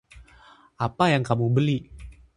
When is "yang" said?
1.13-1.21